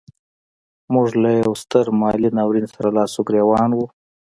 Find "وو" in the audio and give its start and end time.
3.73-3.85